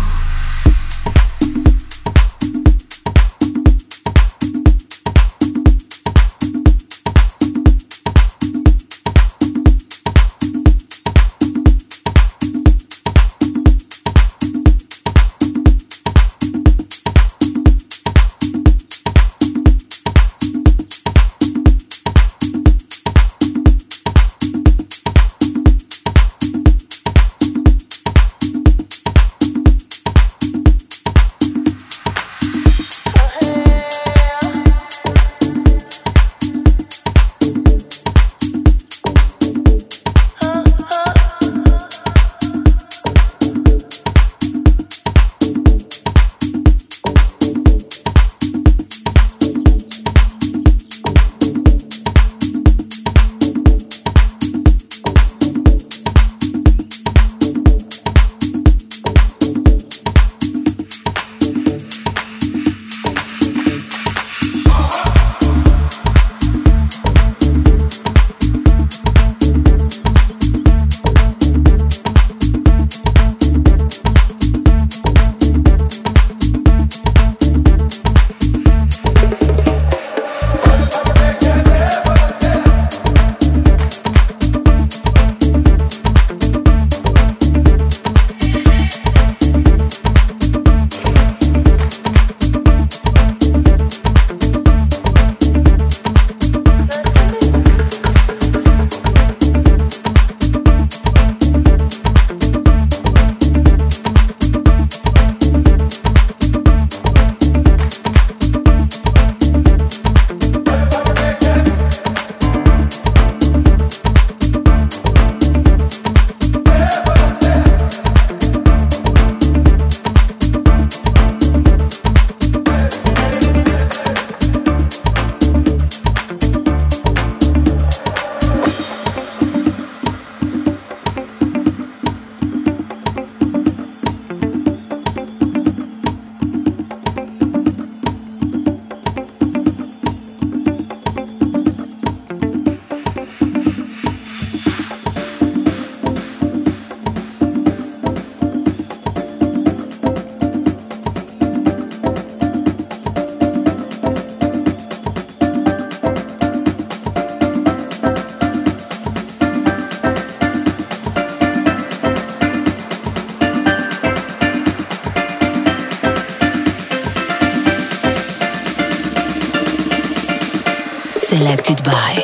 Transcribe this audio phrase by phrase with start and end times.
[171.48, 172.17] selected by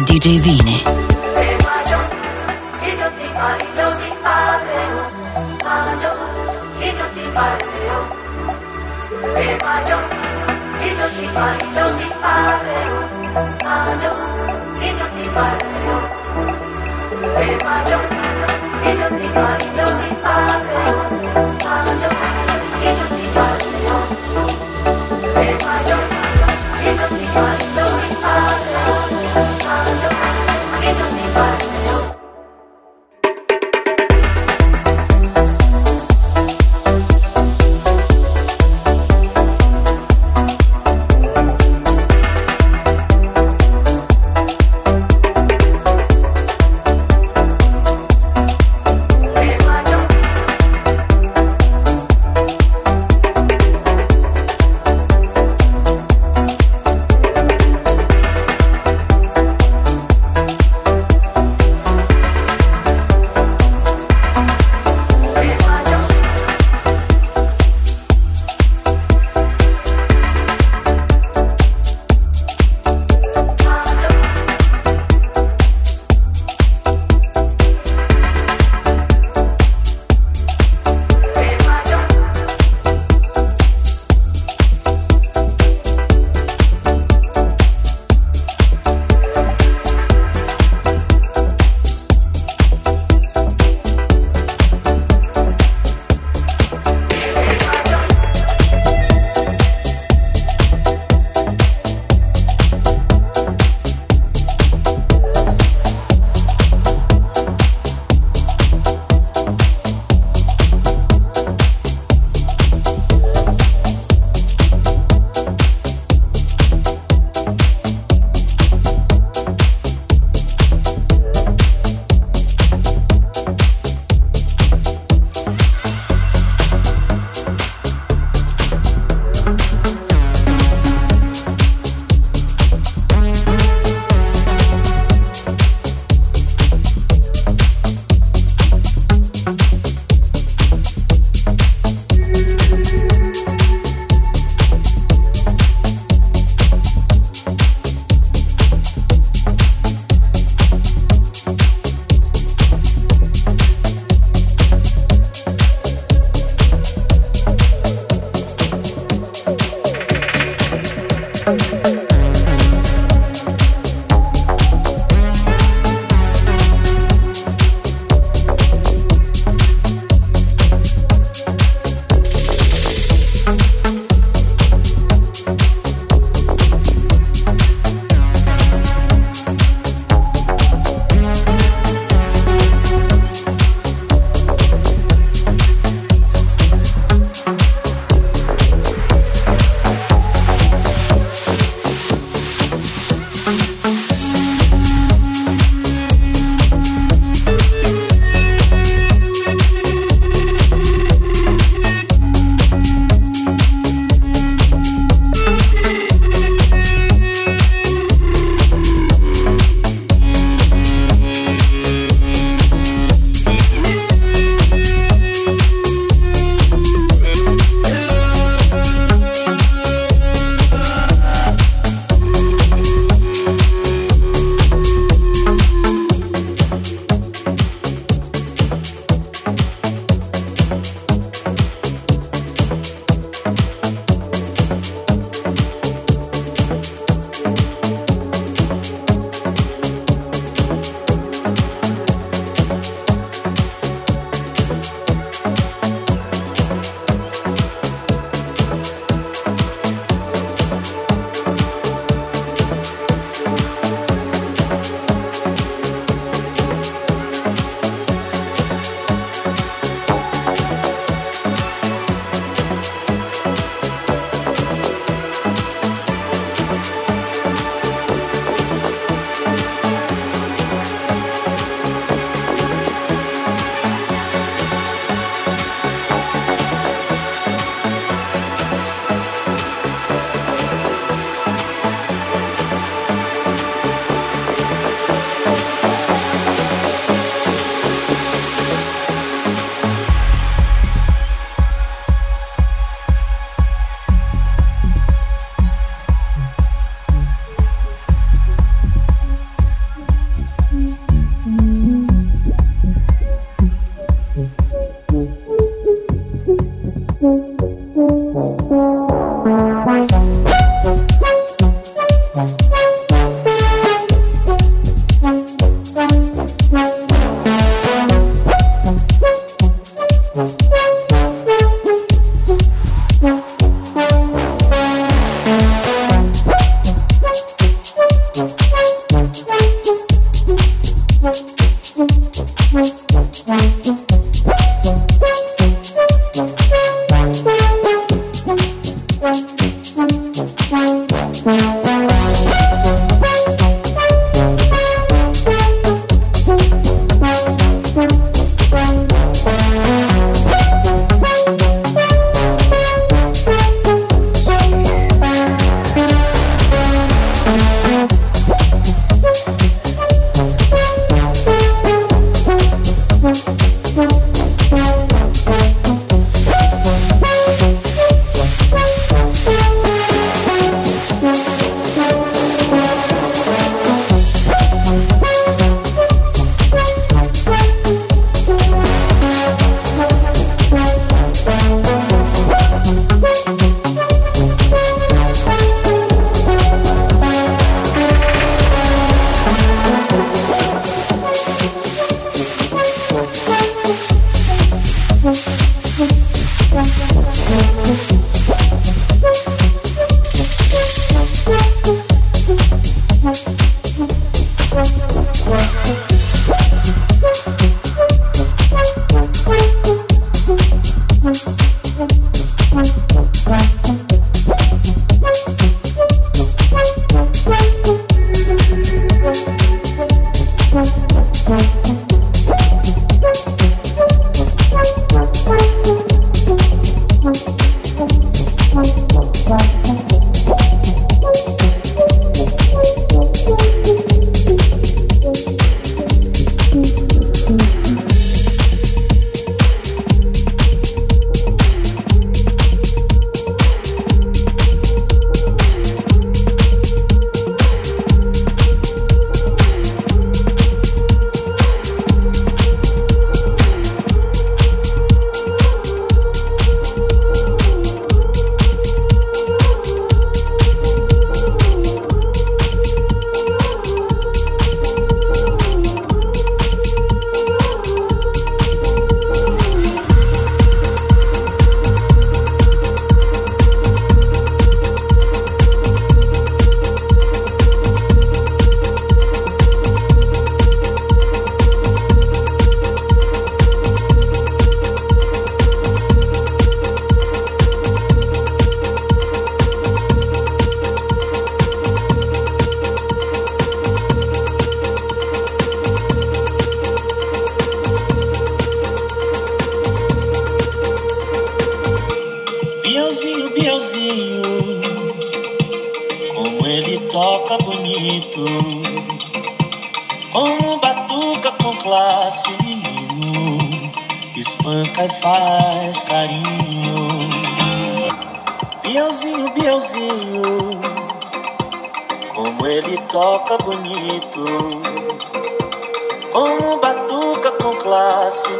[0.00, 0.61] DJ Vini.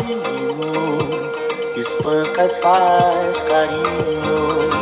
[0.02, 1.30] menino,
[1.76, 4.81] espanca e faz carinho.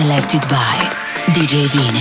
[0.00, 0.76] Selected by
[1.34, 2.00] DJ Vine.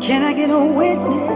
[0.00, 1.31] Can I get a witness?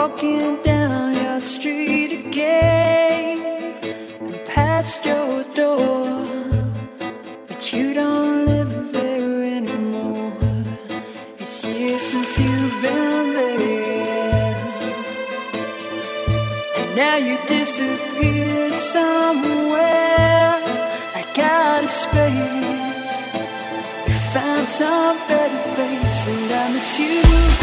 [0.00, 3.36] walking down your street again
[4.20, 6.24] and past your door,
[7.46, 10.32] but you don't live there anymore.
[11.38, 14.56] It's years since you've been there,
[16.78, 20.56] and now you disappeared somewhere
[21.14, 23.14] like out of space.
[24.08, 27.59] You found some better place, and I miss you.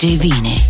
[0.00, 0.69] DJ Vini.